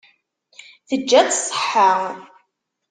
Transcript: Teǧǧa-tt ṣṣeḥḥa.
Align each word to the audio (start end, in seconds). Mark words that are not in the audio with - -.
Teǧǧa-tt 0.87 1.37
ṣṣeḥḥa. 1.45 1.93